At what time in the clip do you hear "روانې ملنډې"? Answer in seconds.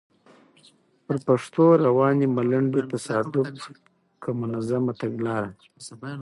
1.85-2.81